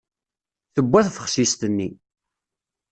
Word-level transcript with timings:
Tewwa 0.73 0.99
tbexsist-nni. 1.05 1.89